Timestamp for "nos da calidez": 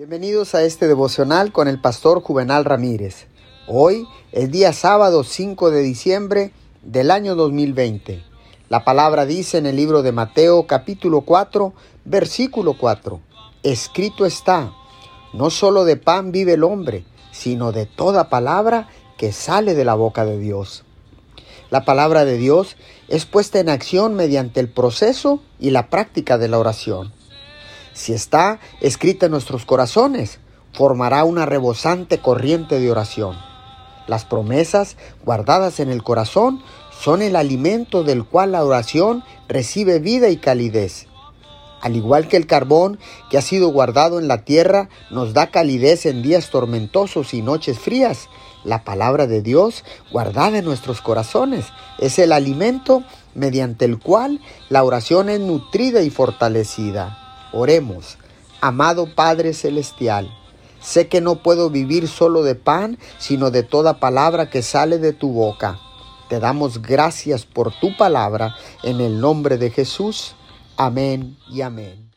45.10-46.04